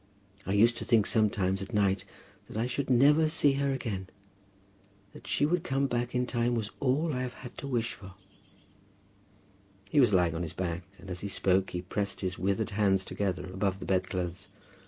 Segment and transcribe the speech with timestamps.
[0.47, 2.05] I used to think sometimes, at night,
[2.47, 4.07] that I should never see her again.
[5.13, 8.15] That she would come back in time was all I have had to wish for."
[9.87, 13.05] He was lying on his back, and as he spoke he pressed his withered hands
[13.05, 14.47] together above the bedclothes.